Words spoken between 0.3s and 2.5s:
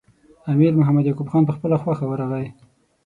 امیر محمد یعقوب خان په خپله خوښه ورغی.